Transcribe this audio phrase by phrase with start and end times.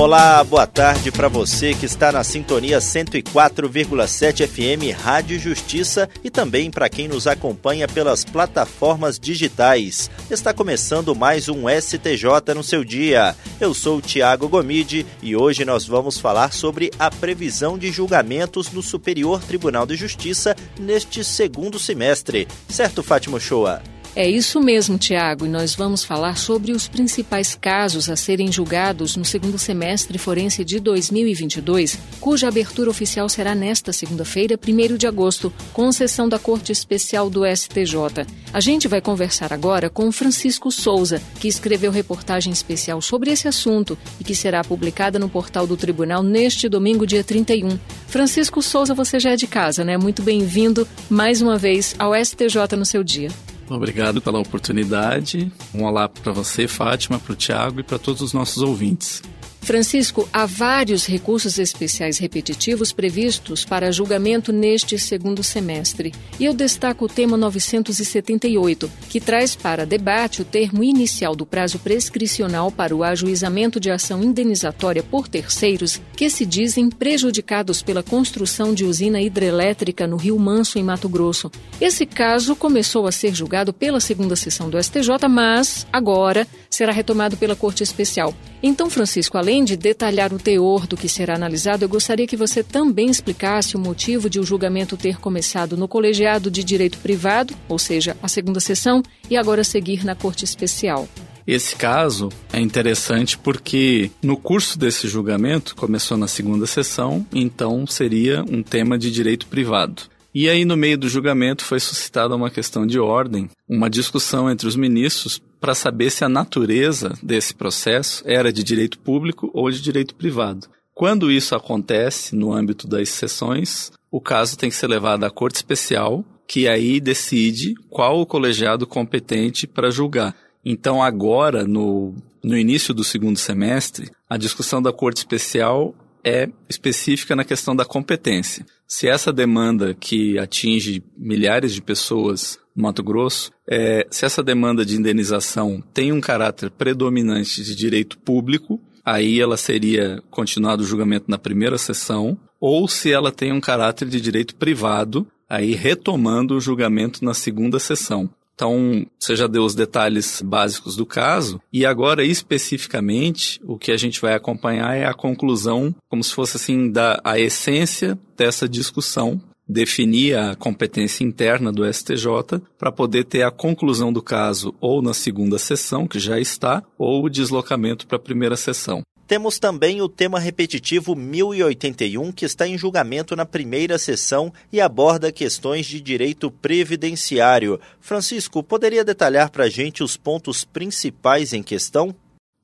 [0.00, 6.70] Olá, boa tarde para você que está na sintonia 104,7 FM Rádio Justiça e também
[6.70, 10.08] para quem nos acompanha pelas plataformas digitais.
[10.30, 13.34] Está começando mais um STJ no seu dia.
[13.60, 18.70] Eu sou o Tiago Gomide e hoje nós vamos falar sobre a previsão de julgamentos
[18.70, 22.46] no Superior Tribunal de Justiça neste segundo semestre.
[22.68, 23.82] Certo, Fátima Shoa?
[24.18, 29.14] É isso mesmo, Tiago, e nós vamos falar sobre os principais casos a serem julgados
[29.14, 35.52] no segundo semestre forense de 2022, cuja abertura oficial será nesta segunda-feira, 1 de agosto,
[35.72, 38.26] com sessão da Corte Especial do STJ.
[38.52, 43.96] A gente vai conversar agora com Francisco Souza, que escreveu reportagem especial sobre esse assunto
[44.18, 47.78] e que será publicada no portal do Tribunal neste domingo, dia 31.
[48.08, 49.96] Francisco Souza, você já é de casa, né?
[49.96, 53.30] Muito bem-vindo mais uma vez ao STJ no seu dia.
[53.68, 55.52] Obrigado pela oportunidade.
[55.74, 59.22] Um olá para você, Fátima, para o Tiago e para todos os nossos ouvintes.
[59.60, 66.12] Francisco, há vários recursos especiais repetitivos previstos para julgamento neste segundo semestre.
[66.40, 71.78] E eu destaco o tema 978, que traz para debate o termo inicial do prazo
[71.78, 78.72] prescricional para o ajuizamento de ação indenizatória por terceiros que se dizem prejudicados pela construção
[78.72, 81.50] de usina hidrelétrica no Rio Manso, em Mato Grosso.
[81.80, 87.36] Esse caso começou a ser julgado pela segunda sessão do STJ, mas agora será retomado
[87.36, 88.34] pela Corte Especial.
[88.62, 92.62] Então, Francisco, além de detalhar o teor do que será analisado, eu gostaria que você
[92.62, 97.78] também explicasse o motivo de o julgamento ter começado no colegiado de direito privado, ou
[97.78, 101.08] seja, a segunda sessão, e agora seguir na Corte Especial.
[101.46, 108.44] Esse caso é interessante porque no curso desse julgamento, começou na segunda sessão, então seria
[108.50, 110.02] um tema de direito privado.
[110.40, 114.68] E aí, no meio do julgamento, foi suscitada uma questão de ordem, uma discussão entre
[114.68, 119.82] os ministros para saber se a natureza desse processo era de direito público ou de
[119.82, 120.68] direito privado.
[120.94, 125.56] Quando isso acontece no âmbito das sessões, o caso tem que ser levado à Corte
[125.56, 130.36] Especial, que aí decide qual o colegiado competente para julgar.
[130.64, 132.14] Então, agora, no,
[132.44, 137.84] no início do segundo semestre, a discussão da Corte Especial é específica na questão da
[137.84, 138.64] competência.
[138.90, 144.82] Se essa demanda que atinge milhares de pessoas no Mato Grosso, é, se essa demanda
[144.82, 151.30] de indenização tem um caráter predominante de direito público, aí ela seria continuado o julgamento
[151.30, 156.60] na primeira sessão, ou se ela tem um caráter de direito privado, aí retomando o
[156.60, 158.30] julgamento na segunda sessão.
[158.58, 163.96] Então, você já deu os detalhes básicos do caso, e agora especificamente o que a
[163.96, 169.40] gente vai acompanhar é a conclusão, como se fosse assim, da a essência dessa discussão,
[169.68, 175.14] definir a competência interna do STJ para poder ter a conclusão do caso ou na
[175.14, 179.02] segunda sessão, que já está, ou o deslocamento para a primeira sessão.
[179.28, 185.30] Temos também o tema repetitivo 1081, que está em julgamento na primeira sessão e aborda
[185.30, 187.78] questões de direito previdenciário.
[188.00, 192.16] Francisco, poderia detalhar para a gente os pontos principais em questão?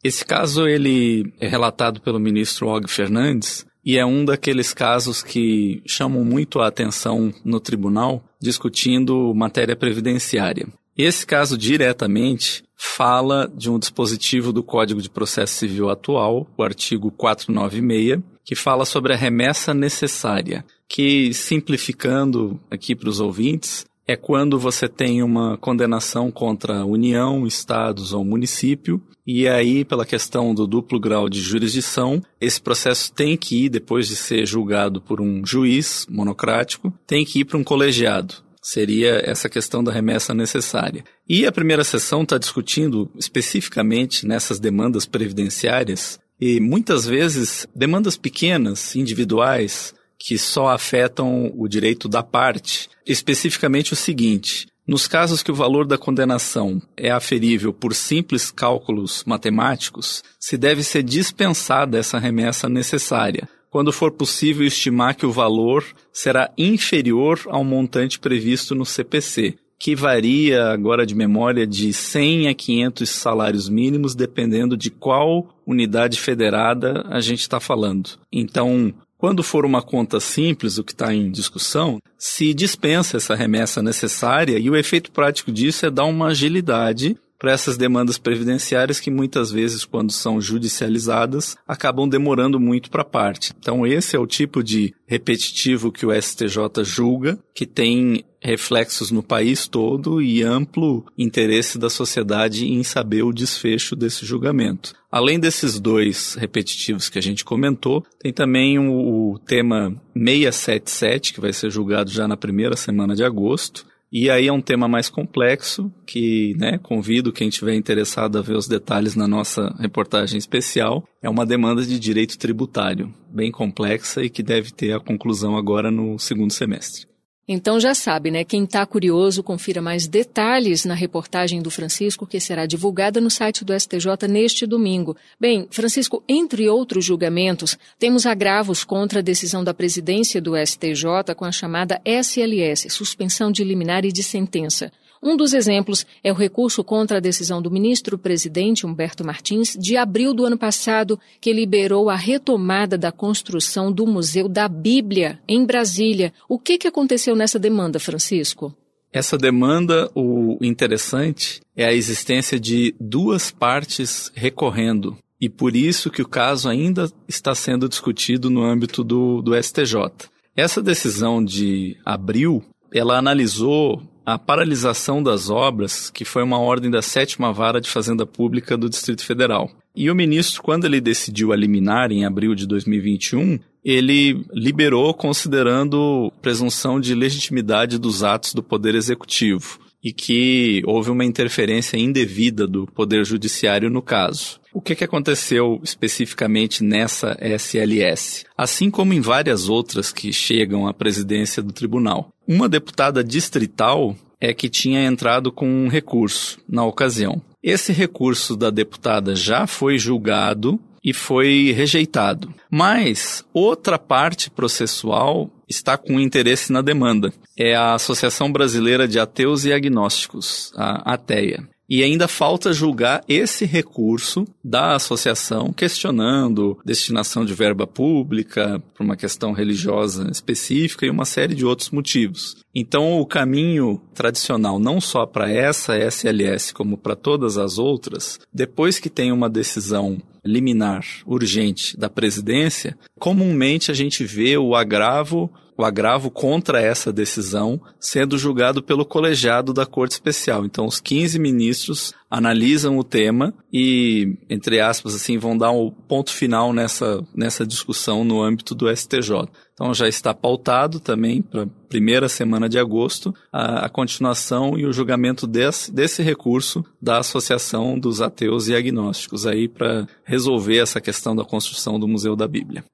[0.02, 5.82] Esse caso ele é relatado pelo ministro Og Fernandes e é um daqueles casos que
[5.86, 10.66] chamam muito a atenção no tribunal discutindo matéria previdenciária.
[10.96, 17.10] Esse caso diretamente fala de um dispositivo do Código de Processo Civil atual, o artigo
[17.10, 24.56] 496, que fala sobre a remessa necessária, que simplificando aqui para os ouvintes, é quando
[24.56, 30.66] você tem uma condenação contra a União, Estados ou município, e aí, pela questão do
[30.66, 35.44] duplo grau de jurisdição, esse processo tem que ir, depois de ser julgado por um
[35.44, 41.04] juiz monocrático, tem que ir para um colegiado seria essa questão da remessa necessária.
[41.28, 48.96] E a primeira sessão está discutindo especificamente nessas demandas previdenciárias e muitas vezes demandas pequenas,
[48.96, 52.88] individuais, que só afetam o direito da parte.
[53.06, 59.24] Especificamente o seguinte: nos casos que o valor da condenação é aferível por simples cálculos
[59.26, 65.84] matemáticos, se deve ser dispensada essa remessa necessária, quando for possível estimar que o valor
[66.12, 72.54] será inferior ao montante previsto no CPC, que varia agora de memória de 100 a
[72.54, 78.10] 500 salários mínimos, dependendo de qual unidade federada a gente está falando.
[78.32, 83.82] Então, quando for uma conta simples, o que está em discussão, se dispensa essa remessa
[83.82, 89.10] necessária e o efeito prático disso é dar uma agilidade para essas demandas previdenciárias que
[89.10, 93.52] muitas vezes, quando são judicializadas, acabam demorando muito para parte.
[93.58, 99.22] Então, esse é o tipo de repetitivo que o STJ julga, que tem reflexos no
[99.22, 104.94] país todo e amplo interesse da sociedade em saber o desfecho desse julgamento.
[105.12, 111.42] Além desses dois repetitivos que a gente comentou, tem também o, o tema 677, que
[111.42, 113.84] vai ser julgado já na primeira semana de agosto,
[114.16, 118.54] e aí é um tema mais complexo, que né, convido quem estiver interessado a ver
[118.54, 121.02] os detalhes na nossa reportagem especial.
[121.20, 125.90] É uma demanda de direito tributário, bem complexa e que deve ter a conclusão agora
[125.90, 127.08] no segundo semestre.
[127.46, 128.42] Então já sabe, né?
[128.42, 133.64] Quem está curioso, confira mais detalhes na reportagem do Francisco, que será divulgada no site
[133.64, 135.14] do STJ neste domingo.
[135.38, 141.44] Bem, Francisco, entre outros julgamentos, temos agravos contra a decisão da presidência do STJ com
[141.44, 144.90] a chamada SLS, suspensão de liminar e de sentença.
[145.24, 150.34] Um dos exemplos é o recurso contra a decisão do ministro-presidente Humberto Martins de abril
[150.34, 156.30] do ano passado, que liberou a retomada da construção do Museu da Bíblia em Brasília.
[156.46, 158.76] O que, que aconteceu nessa demanda, Francisco?
[159.10, 165.16] Essa demanda, o interessante é a existência de duas partes recorrendo.
[165.40, 170.28] E por isso que o caso ainda está sendo discutido no âmbito do, do STJ.
[170.54, 172.62] Essa decisão de abril,
[172.92, 178.24] ela analisou a paralisação das obras, que foi uma ordem da sétima vara de Fazenda
[178.24, 179.70] Pública do Distrito Federal.
[179.94, 186.98] E o ministro, quando ele decidiu eliminar em abril de 2021, ele liberou considerando presunção
[186.98, 193.24] de legitimidade dos atos do Poder Executivo e que houve uma interferência indevida do Poder
[193.24, 194.60] Judiciário no caso.
[194.72, 198.44] O que, que aconteceu especificamente nessa SLS?
[198.58, 202.28] Assim como em várias outras que chegam à presidência do tribunal.
[202.46, 207.40] Uma deputada distrital é que tinha entrado com um recurso na ocasião.
[207.62, 212.52] Esse recurso da deputada já foi julgado e foi rejeitado.
[212.70, 217.32] Mas outra parte processual está com interesse na demanda.
[217.58, 221.68] É a Associação Brasileira de Ateus e Agnósticos, a ATEA.
[221.94, 229.16] E ainda falta julgar esse recurso da associação, questionando destinação de verba pública por uma
[229.16, 232.56] questão religiosa específica e uma série de outros motivos.
[232.74, 238.98] Então, o caminho tradicional, não só para essa SLS, como para todas as outras, depois
[238.98, 245.84] que tem uma decisão liminar urgente da presidência, comumente a gente vê o agravo o
[245.84, 250.64] agravo contra essa decisão sendo julgado pelo colegiado da Corte Especial.
[250.64, 256.30] Então, os 15 ministros analisam o tema e, entre aspas, assim, vão dar um ponto
[256.30, 259.48] final nessa, nessa discussão no âmbito do STJ.
[259.72, 264.86] Então, já está pautado também para a primeira semana de agosto a, a continuação e
[264.86, 271.00] o julgamento desse, desse recurso da Associação dos Ateus e Agnósticos aí para resolver essa
[271.00, 272.84] questão da construção do Museu da Bíblia.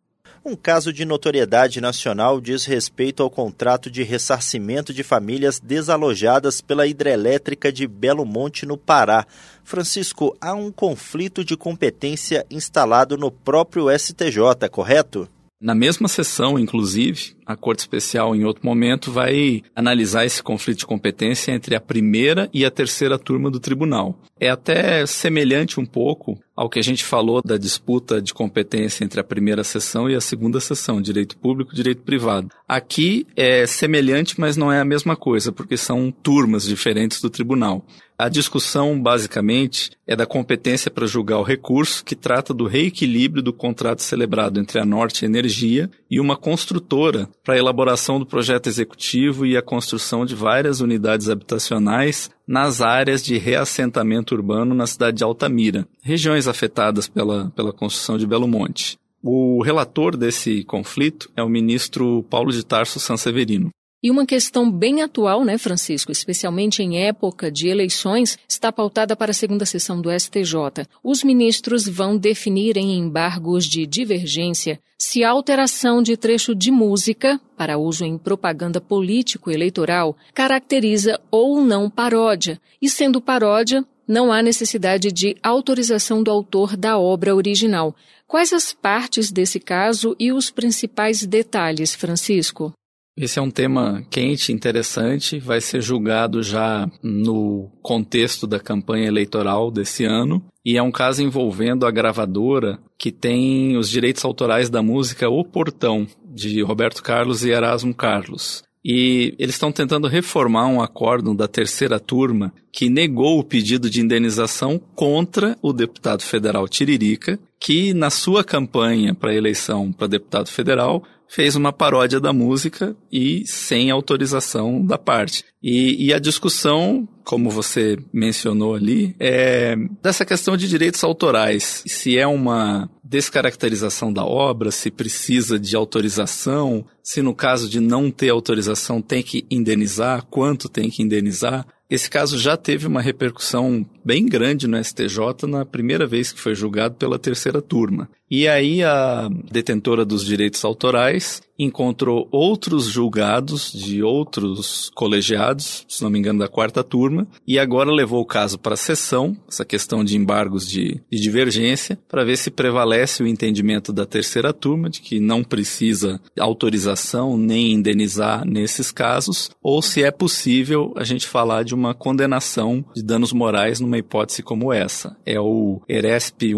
[0.43, 6.87] Um caso de notoriedade nacional diz respeito ao contrato de ressarcimento de famílias desalojadas pela
[6.87, 9.27] hidrelétrica de Belo Monte, no Pará.
[9.63, 15.29] Francisco, há um conflito de competência instalado no próprio STJ, correto?
[15.61, 20.87] Na mesma sessão, inclusive, a Corte Especial, em outro momento, vai analisar esse conflito de
[20.87, 24.19] competência entre a primeira e a terceira turma do tribunal.
[24.38, 29.19] É até semelhante um pouco ao que a gente falou da disputa de competência entre
[29.19, 32.50] a primeira sessão e a segunda sessão, direito público e direito privado.
[32.69, 37.85] Aqui é semelhante, mas não é a mesma coisa, porque são turmas diferentes do tribunal.
[38.19, 43.52] A discussão, basicamente, é da competência para julgar o recurso, que trata do reequilíbrio do
[43.52, 49.47] contrato celebrado entre a Norte Energia e uma construtora para a elaboração do projeto executivo
[49.47, 55.25] e a construção de várias unidades habitacionais nas áreas de reassentamento urbano na cidade de
[55.25, 58.99] Altamira, regiões afetadas pela, pela construção de Belo Monte.
[59.23, 63.71] O relator desse conflito é o ministro Paulo de Tarso Sanseverino.
[64.02, 69.30] E uma questão bem atual, né, Francisco, especialmente em época de eleições, está pautada para
[69.30, 70.87] a segunda sessão do STJ.
[71.04, 77.38] Os ministros vão definir em embargos de divergência se a alteração de trecho de música,
[77.59, 82.59] para uso em propaganda político-eleitoral, caracteriza ou não paródia.
[82.80, 87.95] E sendo paródia, não há necessidade de autorização do autor da obra original.
[88.26, 92.73] Quais as partes desse caso e os principais detalhes, Francisco?
[93.17, 99.71] Esse é um tema quente, interessante, vai ser julgado já no contexto da campanha eleitoral
[99.71, 100.43] desse ano.
[100.64, 105.45] E é um caso envolvendo a gravadora que tem os direitos autorais da música O
[105.45, 108.62] Portão, de Roberto Carlos e Erasmo Carlos.
[108.85, 114.01] E eles estão tentando reformar um acórdão da terceira turma que negou o pedido de
[114.01, 121.03] indenização contra o deputado federal Tiririca, que na sua campanha para eleição para deputado federal
[121.31, 125.45] fez uma paródia da música e sem autorização da parte.
[125.63, 131.85] E, e, a discussão, como você mencionou ali, é dessa questão de direitos autorais.
[131.87, 138.09] Se é uma descaracterização da obra, se precisa de autorização, se no caso de não
[138.09, 141.67] ter autorização tem que indenizar, quanto tem que indenizar.
[141.90, 146.55] Esse caso já teve uma repercussão bem grande no STJ na primeira vez que foi
[146.55, 148.09] julgado pela terceira turma.
[148.31, 156.09] E aí a detentora dos direitos autorais encontrou outros julgados de outros colegiados, se não
[156.09, 160.03] me engano da quarta turma, e agora levou o caso para a sessão, essa questão
[160.03, 165.01] de embargos de, de divergência, para ver se prevalece o entendimento da terceira turma de
[165.03, 171.63] que não precisa autorização nem indenizar nesses casos, ou se é possível a gente falar
[171.63, 175.15] de uma condenação de danos morais numa hipótese como essa.
[175.27, 176.55] É o ERESP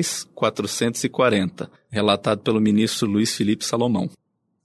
[0.00, 4.10] 1.810.440, relatado pelo ministro Luiz Felipe Salomão.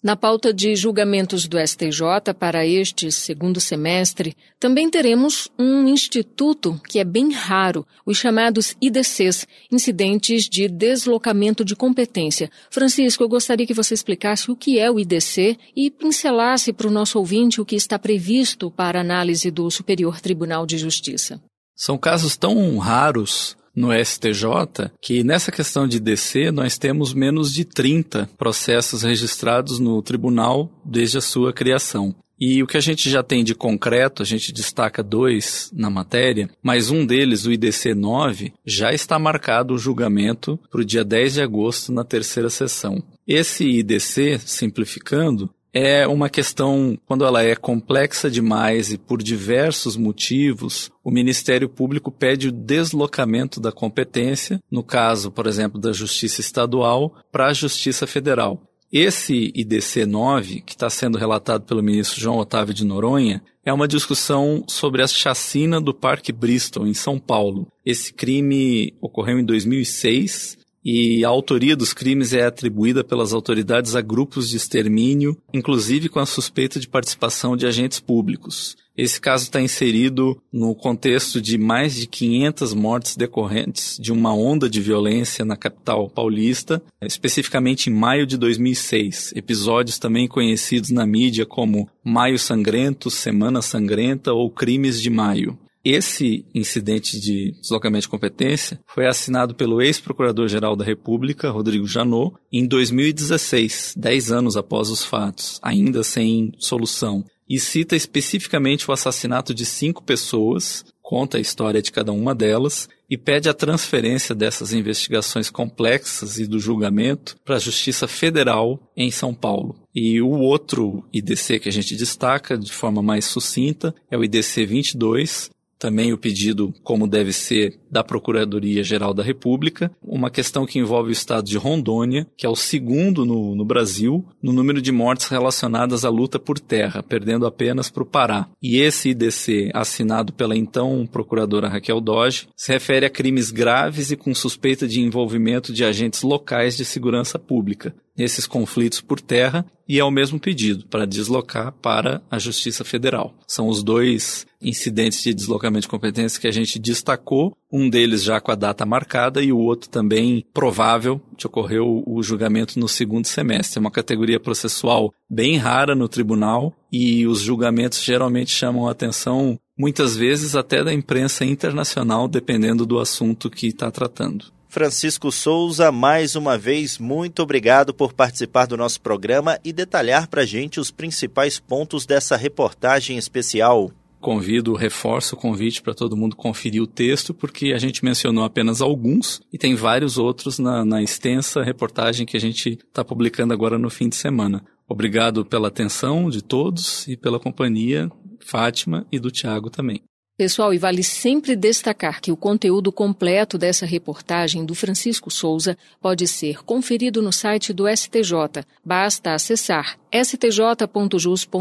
[0.05, 6.99] Na pauta de julgamentos do STJ para este segundo semestre, também teremos um instituto que
[6.99, 12.51] é bem raro, os chamados IDCs, Incidentes de Deslocamento de Competência.
[12.69, 16.91] Francisco, eu gostaria que você explicasse o que é o IDC e pincelasse para o
[16.91, 21.41] nosso ouvinte o que está previsto para análise do Superior Tribunal de Justiça.
[21.75, 27.65] São casos tão raros no STJ que nessa questão de DC nós temos menos de
[27.65, 32.15] 30 processos registrados no tribunal desde a sua criação.
[32.39, 36.49] E o que a gente já tem de concreto, a gente destaca dois na matéria,
[36.61, 41.35] mas um deles, o IDC 9, já está marcado o julgamento para o dia 10
[41.35, 43.01] de agosto na terceira sessão.
[43.25, 50.89] Esse IDC, simplificando, é uma questão, quando ela é complexa demais e por diversos motivos,
[51.03, 57.13] o Ministério Público pede o deslocamento da competência, no caso, por exemplo, da Justiça Estadual,
[57.29, 58.61] para a Justiça Federal.
[58.89, 63.87] Esse IDC 9, que está sendo relatado pelo ministro João Otávio de Noronha, é uma
[63.87, 67.67] discussão sobre a chacina do Parque Bristol, em São Paulo.
[67.85, 74.01] Esse crime ocorreu em 2006 e a autoria dos crimes é atribuída pelas autoridades a
[74.01, 78.77] grupos de extermínio, inclusive com a suspeita de participação de agentes públicos.
[78.95, 84.69] Esse caso está inserido no contexto de mais de 500 mortes decorrentes de uma onda
[84.69, 89.33] de violência na capital paulista, especificamente em maio de 2006.
[89.35, 95.57] Episódios também conhecidos na mídia como Maio Sangrento, Semana Sangrenta ou Crimes de Maio.
[95.85, 102.65] Esse incidente de deslocamento de competência foi assinado pelo ex-procurador-geral da República, Rodrigo Janot, em
[102.65, 109.63] 2016, dez anos após os fatos, ainda sem solução, e cita especificamente o assassinato de
[109.63, 115.51] cinco pessoas, conta a história de cada uma delas e pede a transferência dessas investigações
[115.51, 119.75] complexas e do julgamento para a Justiça Federal em São Paulo.
[119.93, 124.65] E o outro IDC que a gente destaca de forma mais sucinta é o IDC
[124.65, 131.09] 22, também o pedido, como deve ser, da Procuradoria-Geral da República, uma questão que envolve
[131.09, 135.27] o estado de Rondônia, que é o segundo no, no Brasil no número de mortes
[135.27, 138.47] relacionadas à luta por terra, perdendo apenas para o Pará.
[138.61, 144.17] E esse IDC, assinado pela então procuradora Raquel Doge, se refere a crimes graves e
[144.17, 149.99] com suspeita de envolvimento de agentes locais de segurança pública, nesses conflitos por terra e
[149.99, 153.33] é o mesmo pedido para deslocar para a Justiça Federal.
[153.47, 158.41] São os dois incidentes de deslocamento de competência que a gente destacou, um deles já
[158.41, 163.27] com a data marcada e o outro também provável de ocorrer o julgamento no segundo
[163.27, 163.77] semestre.
[163.77, 169.59] É uma categoria processual bem rara no tribunal e os julgamentos geralmente chamam a atenção
[169.77, 174.45] muitas vezes até da imprensa internacional, dependendo do assunto que está tratando.
[174.75, 180.41] Francisco Souza, mais uma vez, muito obrigado por participar do nosso programa e detalhar para
[180.41, 183.89] a gente os principais pontos dessa reportagem especial.
[184.19, 188.81] Convido, reforço o convite para todo mundo conferir o texto, porque a gente mencionou apenas
[188.81, 193.79] alguns e tem vários outros na, na extensa reportagem que a gente está publicando agora
[193.79, 194.61] no fim de semana.
[194.89, 200.03] Obrigado pela atenção de todos e pela companhia, Fátima e do Tiago também.
[200.37, 206.27] Pessoal, e vale sempre destacar que o conteúdo completo dessa reportagem do Francisco Souza pode
[206.27, 208.65] ser conferido no site do STJ.
[208.83, 211.55] Basta acessar stj.jus.br.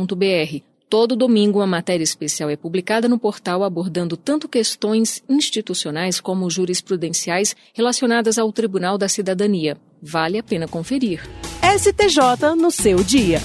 [0.91, 7.55] Todo domingo, a matéria especial é publicada no portal abordando tanto questões institucionais como jurisprudenciais
[7.73, 9.77] relacionadas ao Tribunal da Cidadania.
[10.03, 11.23] Vale a pena conferir.
[11.63, 13.41] STJ no seu dia.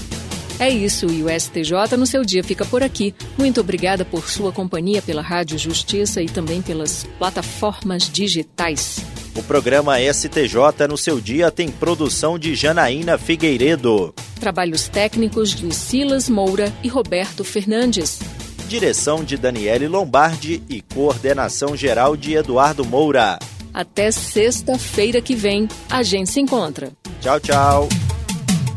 [0.60, 3.14] É isso, e o STJ no seu dia fica por aqui.
[3.38, 9.02] Muito obrigada por sua companhia pela Rádio Justiça e também pelas plataformas digitais.
[9.34, 14.14] O programa STJ no seu dia tem produção de Janaína Figueiredo.
[14.38, 18.20] Trabalhos técnicos de Silas Moura e Roberto Fernandes.
[18.68, 23.38] Direção de Daniele Lombardi e coordenação geral de Eduardo Moura.
[23.72, 26.92] Até sexta-feira que vem, a gente se encontra.
[27.22, 27.88] Tchau, tchau.